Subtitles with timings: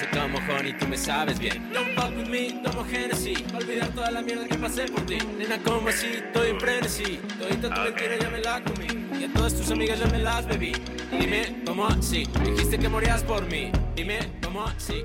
[0.00, 1.70] dulce como honey, tú me sabes bien.
[1.72, 3.38] Don't fuck with me, tomo Genesis.
[3.54, 5.18] Olvidar toda la mierda que pasé por ti.
[5.38, 7.20] Nena, como así, estoy en frenesí.
[7.38, 8.86] Todita tu mentira ya me la comí.
[9.18, 10.72] Y a todas tus amigas ya me las bebí.
[11.10, 12.24] Dime, ¿cómo así?
[12.44, 13.72] Dijiste que morías por mí.
[13.94, 15.04] Dime, ¿cómo así?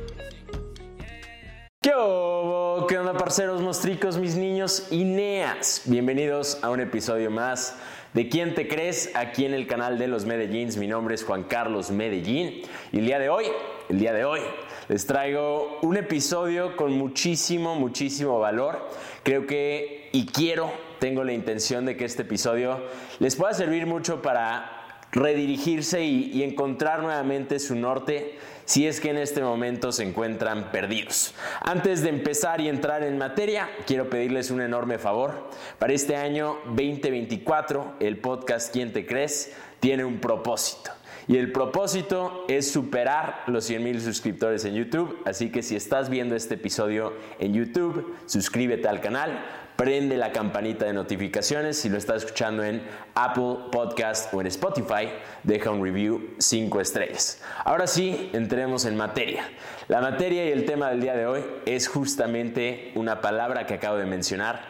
[1.82, 2.88] ¿Qué hubo?
[2.88, 5.84] ¿Qué onda, parceros, mostricos, mis niños Ineas?
[5.86, 7.76] Bienvenidos a un episodio más
[8.16, 9.12] de ¿Quién te crees?
[9.14, 10.78] Aquí en el canal de los Medellíns.
[10.78, 12.62] Mi nombre es Juan Carlos Medellín
[12.94, 13.44] y el día de hoy,
[13.90, 14.40] el día de hoy,
[14.88, 18.88] les traigo un episodio con muchísimo, muchísimo valor.
[19.24, 22.86] Creo que y quiero, tengo la intención de que este episodio
[23.20, 29.18] les pueda servir mucho para redirigirse y encontrar nuevamente su norte si es que en
[29.18, 31.34] este momento se encuentran perdidos.
[31.62, 35.50] Antes de empezar y entrar en materia, quiero pedirles un enorme favor.
[35.80, 39.54] Para este año 2024, el podcast ¿Quién te crees?
[39.80, 40.92] tiene un propósito.
[41.28, 45.20] Y el propósito es superar los 100 mil suscriptores en YouTube.
[45.26, 49.44] Así que si estás viendo este episodio en YouTube, suscríbete al canal,
[49.76, 51.78] prende la campanita de notificaciones.
[51.78, 52.82] Si lo estás escuchando en
[53.14, 55.10] Apple Podcast o en Spotify,
[55.44, 57.42] deja un review 5 estrellas.
[57.64, 59.50] Ahora sí, entremos en materia.
[59.88, 63.98] La materia y el tema del día de hoy es justamente una palabra que acabo
[63.98, 64.62] de mencionar,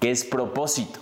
[0.00, 1.00] que es propósito.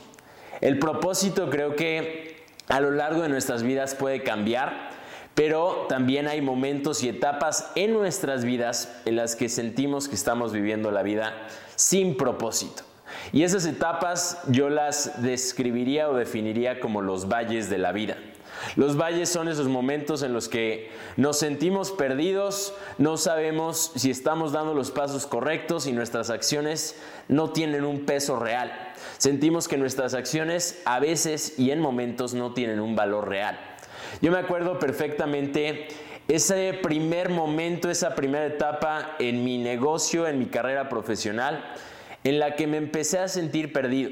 [0.60, 4.94] El propósito creo que a lo largo de nuestras vidas puede cambiar
[5.34, 10.52] pero también hay momentos y etapas en nuestras vidas en las que sentimos que estamos
[10.52, 11.32] viviendo la vida
[11.75, 12.84] sin propósito.
[13.33, 18.16] Y esas etapas yo las describiría o definiría como los valles de la vida.
[18.77, 24.53] Los valles son esos momentos en los que nos sentimos perdidos, no sabemos si estamos
[24.53, 26.97] dando los pasos correctos y nuestras acciones
[27.28, 28.72] no tienen un peso real.
[29.19, 33.59] Sentimos que nuestras acciones a veces y en momentos no tienen un valor real.
[34.22, 35.88] Yo me acuerdo perfectamente
[36.28, 41.62] ese primer momento, esa primera etapa en mi negocio, en mi carrera profesional,
[42.25, 44.11] en la que me empecé a sentir perdido.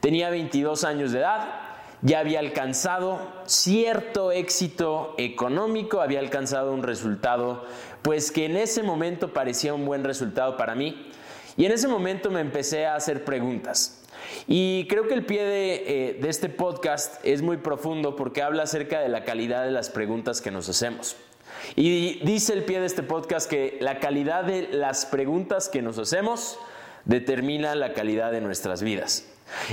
[0.00, 1.48] Tenía 22 años de edad,
[2.02, 7.64] ya había alcanzado cierto éxito económico, había alcanzado un resultado,
[8.02, 11.10] pues que en ese momento parecía un buen resultado para mí.
[11.56, 14.02] Y en ese momento me empecé a hacer preguntas.
[14.46, 19.00] Y creo que el pie de, de, este podcast es muy profundo porque habla acerca
[19.00, 21.16] de la calidad de las preguntas que nos hacemos.
[21.76, 25.98] Y dice el pie de este podcast que la calidad de las preguntas que nos
[25.98, 26.58] hacemos
[27.04, 29.26] determina la calidad de nuestras vidas.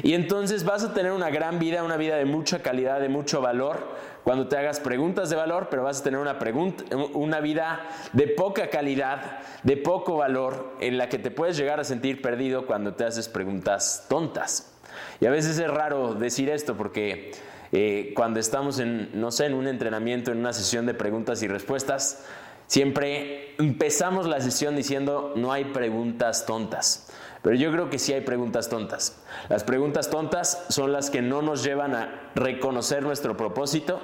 [0.03, 3.41] Y entonces vas a tener una gran vida, una vida de mucha calidad, de mucho
[3.41, 6.83] valor, cuando te hagas preguntas de valor, pero vas a tener una, pregunta,
[7.13, 11.83] una vida de poca calidad, de poco valor, en la que te puedes llegar a
[11.83, 14.73] sentir perdido cuando te haces preguntas tontas.
[15.21, 17.31] Y a veces es raro decir esto porque
[17.71, 21.47] eh, cuando estamos en, no sé, en un entrenamiento, en una sesión de preguntas y
[21.47, 22.25] respuestas,
[22.67, 27.07] siempre empezamos la sesión diciendo no hay preguntas tontas.
[27.41, 29.21] Pero yo creo que sí hay preguntas tontas.
[29.49, 34.01] Las preguntas tontas son las que no nos llevan a reconocer nuestro propósito.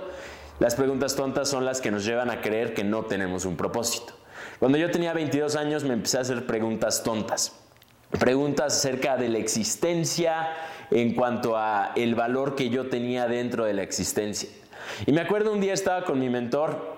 [0.59, 4.13] Las preguntas tontas son las que nos llevan a creer que no tenemos un propósito.
[4.59, 7.53] Cuando yo tenía 22 años me empecé a hacer preguntas tontas.
[8.19, 10.49] Preguntas acerca de la existencia
[10.91, 14.49] en cuanto a el valor que yo tenía dentro de la existencia.
[15.05, 16.92] Y me acuerdo un día estaba con mi mentor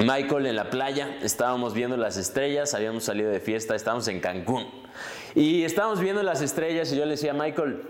[0.00, 4.66] Michael en la playa, estábamos viendo las estrellas, habíamos salido de fiesta, estábamos en Cancún.
[5.34, 7.82] Y estábamos viendo las estrellas y yo le decía, Michael,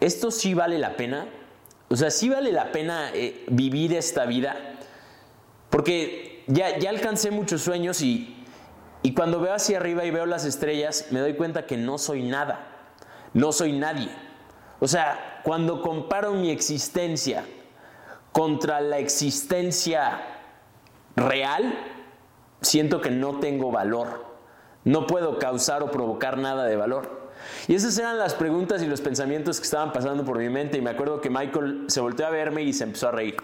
[0.00, 1.26] ¿esto sí vale la pena?
[1.88, 4.76] O sea, sí vale la pena eh, vivir esta vida.
[5.70, 8.36] Porque ya, ya alcancé muchos sueños y,
[9.02, 12.22] y cuando veo hacia arriba y veo las estrellas, me doy cuenta que no soy
[12.22, 12.90] nada,
[13.32, 14.10] no soy nadie.
[14.80, 17.44] O sea, cuando comparo mi existencia
[18.32, 20.39] contra la existencia
[21.16, 21.74] real,
[22.60, 24.26] siento que no tengo valor.
[24.84, 27.30] No puedo causar o provocar nada de valor.
[27.68, 30.78] Y esas eran las preguntas y los pensamientos que estaban pasando por mi mente.
[30.78, 33.36] Y me acuerdo que Michael se volteó a verme y se empezó a reír.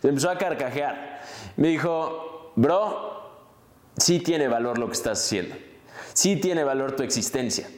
[0.00, 1.22] Se empezó a carcajear.
[1.56, 3.32] Me dijo, bro,
[3.96, 5.56] sí tiene valor lo que estás haciendo.
[6.12, 7.68] Sí tiene valor tu existencia.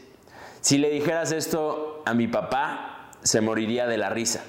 [0.61, 4.43] Si le dijeras esto a mi papá, se moriría de la risa.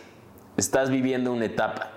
[0.58, 1.92] Estás viviendo una etapa.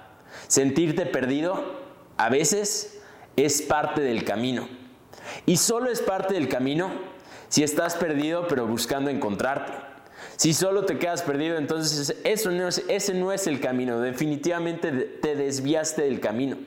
[0.46, 1.79] Sentirte perdido
[2.20, 3.00] a veces
[3.36, 4.68] es parte del camino.
[5.46, 6.90] Y solo es parte del camino
[7.48, 9.72] si estás perdido pero buscando encontrarte.
[10.36, 14.00] Si solo te quedas perdido, entonces eso no es, ese no es el camino.
[14.00, 16.58] Definitivamente te desviaste del camino.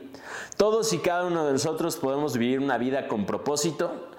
[0.57, 4.09] Todos y cada uno de nosotros podemos vivir una vida con propósito,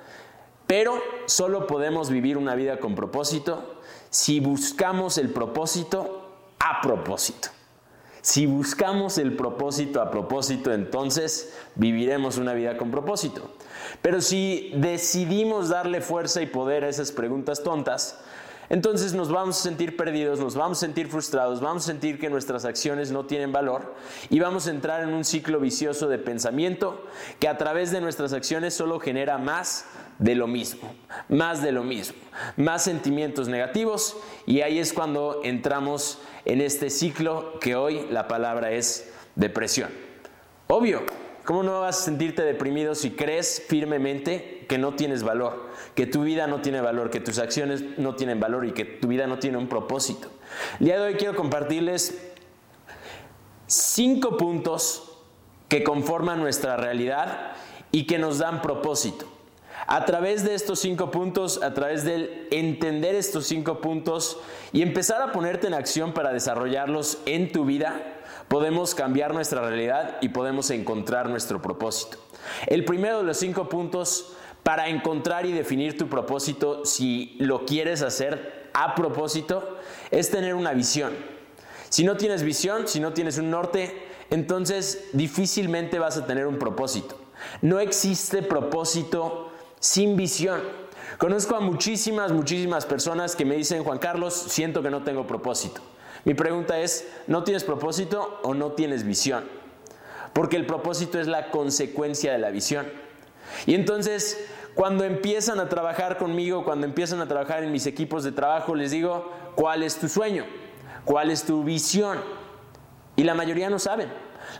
[0.68, 7.48] pero solo podemos vivir una vida con propósito si buscamos el propósito a propósito.
[8.24, 13.50] Si buscamos el propósito a propósito, entonces viviremos una vida con propósito.
[14.00, 18.18] Pero si decidimos darle fuerza y poder a esas preguntas tontas,
[18.68, 22.30] entonces nos vamos a sentir perdidos, nos vamos a sentir frustrados, vamos a sentir que
[22.30, 23.94] nuestras acciones no tienen valor
[24.30, 27.04] y vamos a entrar en un ciclo vicioso de pensamiento
[27.40, 29.86] que a través de nuestras acciones solo genera más
[30.18, 30.94] de lo mismo,
[31.28, 32.18] más de lo mismo,
[32.56, 34.16] más sentimientos negativos
[34.46, 39.90] y ahí es cuando entramos en este ciclo que hoy la palabra es depresión.
[40.68, 41.02] Obvio,
[41.44, 46.22] ¿cómo no vas a sentirte deprimido si crees firmemente que no tienes valor, que tu
[46.22, 49.38] vida no tiene valor, que tus acciones no tienen valor y que tu vida no
[49.38, 50.28] tiene un propósito?
[50.80, 52.32] El día de hoy quiero compartirles
[53.66, 55.12] cinco puntos
[55.68, 57.52] que conforman nuestra realidad
[57.92, 59.26] y que nos dan propósito.
[59.86, 64.38] A través de estos cinco puntos, a través del entender estos cinco puntos
[64.72, 68.00] y empezar a ponerte en acción para desarrollarlos en tu vida,
[68.48, 72.18] podemos cambiar nuestra realidad y podemos encontrar nuestro propósito.
[72.66, 74.32] El primero de los cinco puntos
[74.62, 79.78] para encontrar y definir tu propósito, si lo quieres hacer a propósito,
[80.10, 81.12] es tener una visión.
[81.90, 83.94] Si no tienes visión, si no tienes un norte,
[84.30, 87.18] entonces difícilmente vas a tener un propósito.
[87.60, 89.52] No existe propósito
[89.84, 90.62] sin visión.
[91.18, 95.82] Conozco a muchísimas, muchísimas personas que me dicen, Juan Carlos, siento que no tengo propósito.
[96.24, 99.44] Mi pregunta es, ¿no tienes propósito o no tienes visión?
[100.32, 102.86] Porque el propósito es la consecuencia de la visión.
[103.66, 104.42] Y entonces,
[104.74, 108.90] cuando empiezan a trabajar conmigo, cuando empiezan a trabajar en mis equipos de trabajo, les
[108.90, 110.46] digo, ¿cuál es tu sueño?
[111.04, 112.20] ¿Cuál es tu visión?
[113.16, 114.10] Y la mayoría no saben.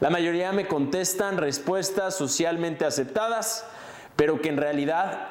[0.00, 3.65] La mayoría me contestan respuestas socialmente aceptadas
[4.16, 5.28] pero que en realidad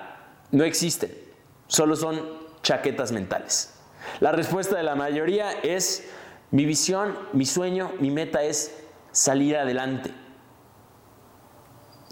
[0.51, 1.11] no existen,
[1.67, 2.21] solo son
[2.61, 3.73] chaquetas mentales.
[4.19, 6.09] La respuesta de la mayoría es,
[6.51, 10.11] mi visión, mi sueño, mi meta es salir adelante.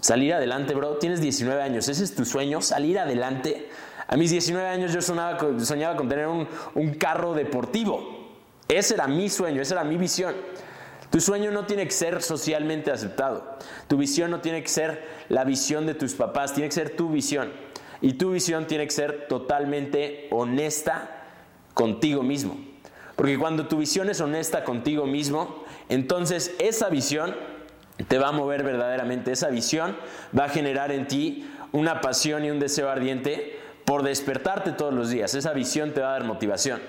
[0.00, 0.98] Salir adelante, bro.
[0.98, 3.68] Tienes 19 años, ese es tu sueño, salir adelante.
[4.08, 8.22] A mis 19 años yo soñaba con tener un, un carro deportivo.
[8.68, 10.34] Ese era mi sueño, esa era mi visión.
[11.12, 13.58] Tu sueño no tiene que ser socialmente aceptado.
[13.86, 17.10] Tu visión no tiene que ser la visión de tus papás, tiene que ser tu
[17.10, 17.52] visión.
[18.00, 21.10] Y tu visión tiene que ser totalmente honesta
[21.74, 22.56] contigo mismo.
[23.14, 27.36] Porque cuando tu visión es honesta contigo mismo, entonces esa visión
[28.08, 29.32] te va a mover verdaderamente.
[29.32, 29.94] Esa visión
[30.36, 35.10] va a generar en ti una pasión y un deseo ardiente por despertarte todos los
[35.10, 35.34] días.
[35.34, 36.80] Esa visión te va a dar motivación.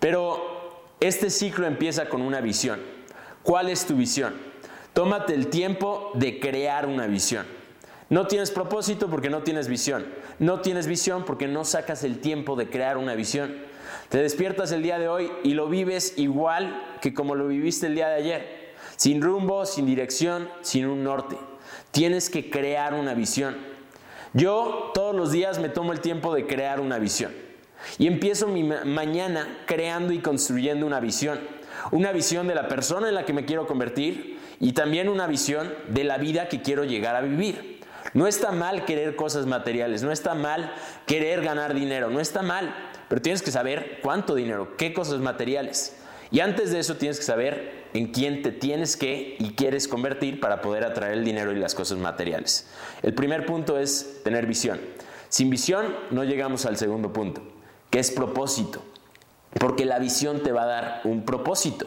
[0.00, 2.97] Pero este ciclo empieza con una visión.
[3.42, 4.34] ¿Cuál es tu visión?
[4.92, 7.46] Tómate el tiempo de crear una visión.
[8.10, 10.06] No tienes propósito porque no tienes visión.
[10.38, 13.54] No tienes visión porque no sacas el tiempo de crear una visión.
[14.08, 17.94] Te despiertas el día de hoy y lo vives igual que como lo viviste el
[17.94, 18.74] día de ayer.
[18.96, 21.36] Sin rumbo, sin dirección, sin un norte.
[21.90, 23.56] Tienes que crear una visión.
[24.32, 27.32] Yo todos los días me tomo el tiempo de crear una visión.
[27.98, 31.38] Y empiezo mi mañana creando y construyendo una visión
[31.90, 35.72] una visión de la persona en la que me quiero convertir y también una visión
[35.88, 37.80] de la vida que quiero llegar a vivir.
[38.14, 40.72] No está mal querer cosas materiales, no está mal
[41.06, 42.74] querer ganar dinero, no está mal,
[43.08, 45.96] pero tienes que saber cuánto dinero, qué cosas materiales.
[46.30, 50.40] Y antes de eso tienes que saber en quién te tienes que y quieres convertir
[50.40, 52.68] para poder atraer el dinero y las cosas materiales.
[53.02, 54.78] El primer punto es tener visión.
[55.28, 57.42] Sin visión no llegamos al segundo punto,
[57.90, 58.82] que es propósito.
[59.58, 61.86] Porque la visión te va a dar un propósito.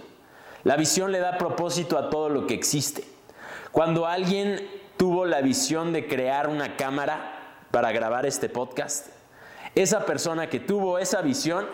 [0.63, 3.03] La visión le da propósito a todo lo que existe.
[3.71, 9.07] Cuando alguien tuvo la visión de crear una cámara para grabar este podcast,
[9.75, 11.65] esa persona que tuvo esa visión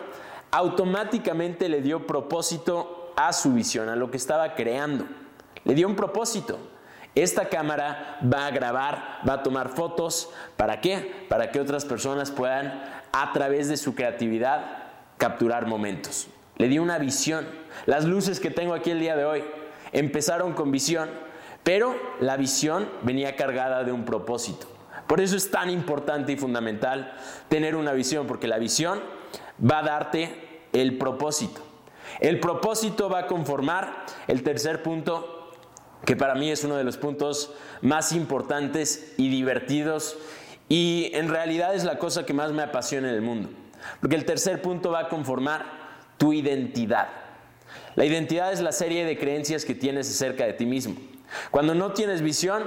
[0.51, 5.05] automáticamente le dio propósito a su visión, a lo que estaba creando.
[5.65, 6.57] Le dio un propósito.
[7.15, 10.29] Esta cámara va a grabar, va a tomar fotos.
[10.55, 11.25] ¿Para qué?
[11.27, 12.79] Para que otras personas puedan,
[13.11, 14.86] a través de su creatividad,
[15.17, 16.27] capturar momentos.
[16.57, 17.47] Le di una visión.
[17.85, 19.43] Las luces que tengo aquí el día de hoy
[19.91, 21.09] empezaron con visión,
[21.63, 24.67] pero la visión venía cargada de un propósito.
[25.07, 27.13] Por eso es tan importante y fundamental
[27.47, 28.99] tener una visión, porque la visión
[29.59, 31.61] va a darte el propósito.
[32.19, 35.51] El propósito va a conformar el tercer punto,
[36.05, 40.17] que para mí es uno de los puntos más importantes y divertidos,
[40.67, 43.49] y en realidad es la cosa que más me apasiona en el mundo.
[43.99, 45.65] Porque el tercer punto va a conformar
[46.17, 47.07] tu identidad.
[47.95, 50.95] La identidad es la serie de creencias que tienes acerca de ti mismo.
[51.51, 52.63] Cuando no tienes visión,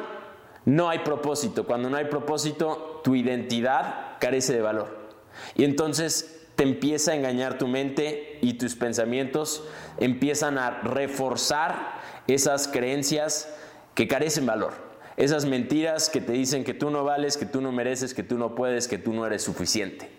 [0.64, 1.66] no hay propósito.
[1.66, 5.10] Cuando no hay propósito, tu identidad carece de valor.
[5.54, 9.64] Y entonces te empieza a engañar tu mente y tus pensamientos
[9.98, 13.48] empiezan a reforzar esas creencias
[13.94, 14.74] que carecen valor.
[15.16, 18.38] Esas mentiras que te dicen que tú no vales, que tú no mereces, que tú
[18.38, 20.10] no puedes, que tú no eres suficiente.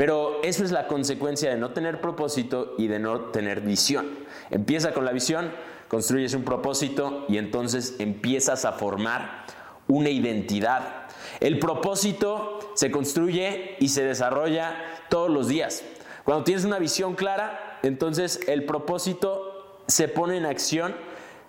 [0.00, 4.08] Pero eso es la consecuencia de no tener propósito y de no tener visión.
[4.48, 5.52] Empieza con la visión,
[5.88, 9.44] construyes un propósito y entonces empiezas a formar
[9.88, 11.06] una identidad.
[11.40, 14.74] El propósito se construye y se desarrolla
[15.10, 15.84] todos los días.
[16.24, 20.94] Cuando tienes una visión clara, entonces el propósito se pone en acción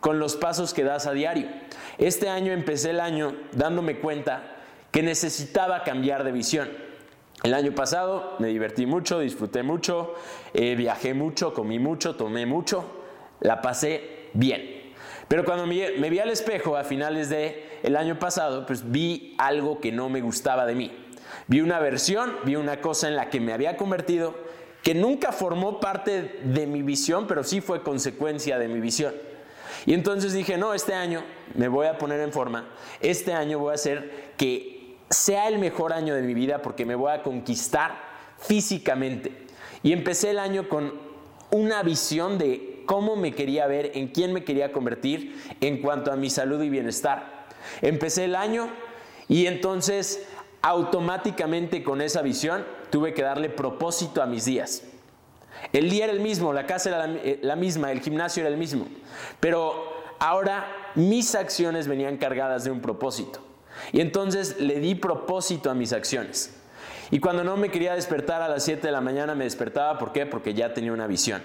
[0.01, 1.47] con los pasos que das a diario.
[1.99, 4.43] Este año empecé el año dándome cuenta
[4.91, 6.90] que necesitaba cambiar de visión.
[7.43, 10.13] El año pasado me divertí mucho, disfruté mucho,
[10.53, 12.85] eh, viajé mucho, comí mucho, tomé mucho,
[13.39, 14.93] la pasé bien.
[15.27, 19.79] Pero cuando me, vi al espejo a finales del el año pasado, pues vi algo
[19.79, 20.91] que no me gustaba de mí.
[21.47, 24.35] Vi una versión, vi una cosa en la que me había convertido
[24.83, 29.13] que nunca formó parte de mi visión, pero sí fue consecuencia de mi visión.
[29.85, 31.23] Y entonces dije, no, este año
[31.55, 32.69] me voy a poner en forma,
[32.99, 34.80] este año voy a hacer que
[35.11, 37.91] sea el mejor año de mi vida porque me voy a conquistar
[38.39, 39.45] físicamente.
[39.83, 40.93] Y empecé el año con
[41.51, 46.15] una visión de cómo me quería ver, en quién me quería convertir en cuanto a
[46.15, 47.47] mi salud y bienestar.
[47.81, 48.69] Empecé el año
[49.27, 50.25] y entonces
[50.61, 54.83] automáticamente con esa visión tuve que darle propósito a mis días.
[55.73, 58.57] El día era el mismo, la casa era eh, la, misma, el gimnasio era el
[58.57, 58.87] mismo,
[59.39, 63.50] pero ahora mis acciones venían cargadas de un propósito.
[63.91, 66.55] Y entonces le di propósito a mis acciones.
[67.11, 70.13] Y cuando no me quería despertar a las 7 de la mañana me despertaba, ¿por
[70.13, 70.25] qué?
[70.25, 71.41] Porque ya tenía una visión.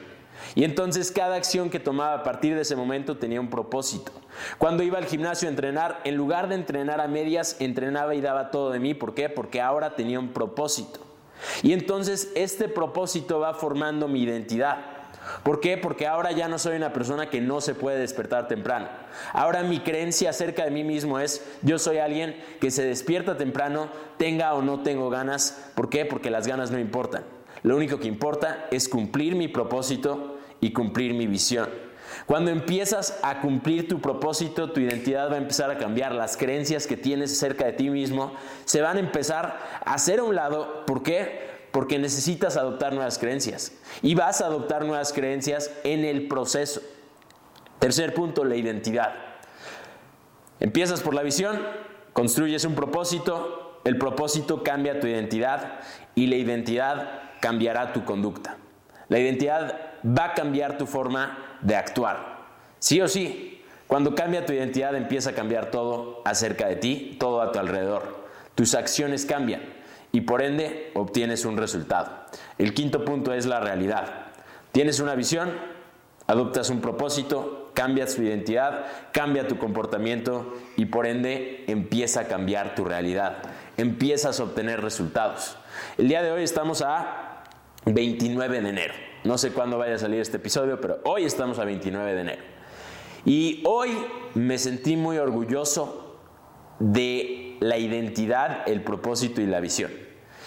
[0.55, 4.13] Y entonces cada acción que tomaba a partir de ese momento tenía un propósito.
[4.59, 8.51] Cuando iba al gimnasio a entrenar, en lugar de entrenar a medias, entrenaba y daba
[8.51, 8.95] todo de mí.
[8.95, 9.29] ¿Por qué?
[9.29, 11.01] Porque ahora tenía un propósito.
[11.63, 14.96] Y entonces este propósito va formando mi identidad.
[15.43, 15.77] ¿Por qué?
[15.77, 18.89] Porque ahora ya no soy una persona que no se puede despertar temprano.
[19.33, 23.89] Ahora mi creencia acerca de mí mismo es, yo soy alguien que se despierta temprano,
[24.19, 25.71] tenga o no tengo ganas.
[25.75, 26.05] ¿Por qué?
[26.05, 27.25] Porque las ganas no importan.
[27.63, 31.69] Lo único que importa es cumplir mi propósito y cumplir mi visión.
[32.27, 36.13] Cuando empiezas a cumplir tu propósito, tu identidad va a empezar a cambiar.
[36.13, 40.25] Las creencias que tienes acerca de ti mismo se van a empezar a hacer a
[40.25, 40.85] un lado.
[40.87, 41.56] ¿Por qué?
[41.77, 43.71] Porque necesitas adoptar nuevas creencias.
[44.01, 46.81] Y vas a adoptar nuevas creencias en el proceso.
[47.81, 49.13] Tercer punto, la identidad.
[50.59, 51.61] Empiezas por la visión,
[52.15, 55.81] construyes un propósito, el propósito cambia tu identidad
[56.15, 57.11] y la identidad
[57.43, 58.57] cambiará tu conducta.
[59.09, 62.47] La identidad va a cambiar tu forma de actuar.
[62.79, 67.43] Sí o sí, cuando cambia tu identidad empieza a cambiar todo acerca de ti, todo
[67.43, 68.25] a tu alrededor.
[68.55, 69.76] Tus acciones cambian
[70.13, 72.11] y por ende obtienes un resultado.
[72.59, 74.27] El quinto punto es la realidad.
[74.73, 75.53] Tienes una visión,
[76.27, 82.75] adoptas un propósito, cambias tu identidad, cambia tu comportamiento y por ende empieza a cambiar
[82.75, 83.39] tu realidad.
[83.77, 85.57] Empiezas a obtener resultados.
[85.99, 87.45] El día de hoy estamos a
[87.85, 88.95] 29 de enero.
[89.25, 92.43] No sé cuándo vaya a salir este episodio, pero hoy estamos a 29 de enero.
[93.25, 93.91] Y hoy
[94.35, 96.17] me sentí muy orgulloso
[96.79, 99.91] de la identidad, el propósito y la visión.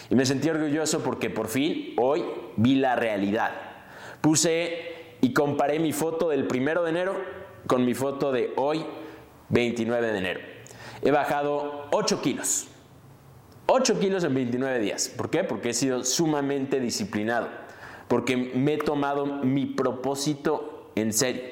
[0.10, 2.25] Y me sentí orgulloso porque por fin hoy
[2.58, 3.51] vi la realidad.
[4.22, 7.16] Puse y comparé mi foto del primero de enero
[7.68, 8.86] con mi foto de hoy,
[9.50, 10.39] 29 de enero.
[11.01, 12.68] He bajado 8 kilos.
[13.68, 15.10] 8 kilos en 29 días.
[15.16, 15.44] ¿Por qué?
[15.44, 17.48] Porque he sido sumamente disciplinado
[18.10, 21.44] porque me he tomado mi propósito en serio.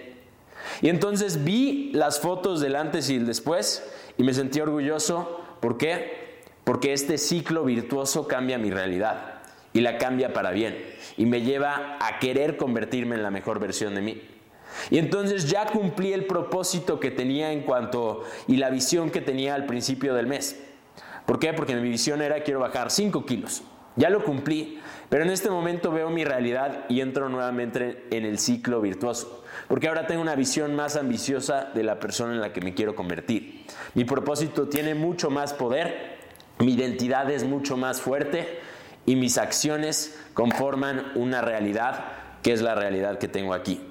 [0.82, 3.88] Y entonces vi las fotos del antes y el después
[4.18, 5.40] y me sentí orgulloso.
[5.60, 6.42] ¿Por qué?
[6.64, 9.42] Porque este ciclo virtuoso cambia mi realidad
[9.74, 10.78] y la cambia para bien
[11.18, 14.22] y me lleva a querer convertirme en la mejor versión de mí.
[14.90, 19.56] Y entonces ya cumplí el propósito que tenía en cuanto y la visión que tenía
[19.56, 20.62] al principio del mes.
[21.26, 21.54] ¿Por qué?
[21.54, 23.64] Porque mi visión era quiero bajar 5 kilos.
[23.98, 28.38] Ya lo cumplí, pero en este momento veo mi realidad y entro nuevamente en el
[28.38, 32.62] ciclo virtuoso, porque ahora tengo una visión más ambiciosa de la persona en la que
[32.62, 33.57] me quiero convertir.
[33.94, 36.18] Mi propósito tiene mucho más poder,
[36.60, 38.60] mi identidad es mucho más fuerte
[39.06, 42.06] y mis acciones conforman una realidad
[42.42, 43.82] que es la realidad que tengo aquí.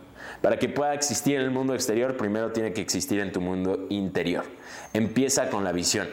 [0.43, 3.87] Para que pueda existir en el mundo exterior, primero tiene que existir en tu mundo
[3.91, 4.45] interior.
[4.93, 6.09] Empieza con la visión.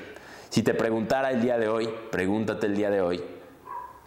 [0.49, 3.23] Si te preguntara el día de hoy, pregúntate el día de hoy,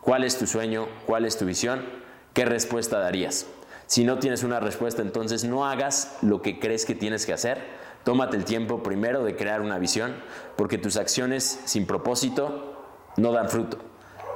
[0.06, 0.86] ¿Cuál es tu sueño?
[1.04, 1.84] ¿Cuál es tu visión?
[2.32, 3.48] ¿Qué respuesta darías?
[3.88, 7.60] Si no tienes una respuesta, entonces no hagas lo que crees que tienes que hacer.
[8.06, 10.14] Tómate el tiempo primero de crear una visión,
[10.54, 12.84] porque tus acciones sin propósito
[13.16, 13.78] no dan fruto.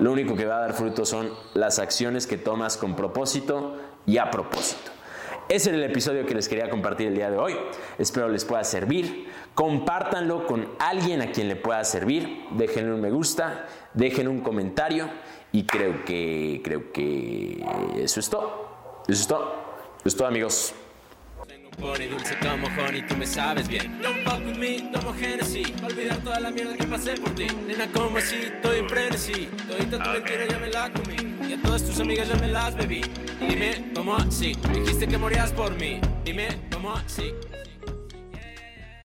[0.01, 4.19] lo único que va a dar fruto son las acciones que tomas con propósito y
[4.19, 4.91] a propósito.
[5.49, 7.57] Ese era el episodio que les quería compartir el día de hoy.
[7.97, 9.29] Espero les pueda servir.
[9.55, 12.47] Compártanlo con alguien a quien le pueda servir.
[12.51, 15.09] Déjenle un me gusta, dejen un comentario
[15.53, 17.65] y creo que creo que
[17.99, 19.03] eso es todo.
[19.07, 19.55] Eso es todo.
[19.99, 20.75] Eso es todo, amigos.
[21.79, 24.01] Pony dulce como honey, tú me sabes bien.
[24.03, 25.69] Don't fuck with me, tomo Genesis.
[25.83, 27.47] Olvidar toda la mierda que pasé por ti.
[27.67, 29.49] Nena, como así, estoy en frenesí.
[29.69, 31.17] Todita tu mentira ya me la comí.
[31.49, 33.03] Y a todas tus amigas ya me las bebí.
[33.41, 34.55] Dime, ¿cómo así?
[34.73, 36.01] Dijiste que morías por mí.
[36.25, 37.33] Dime, ¿cómo así?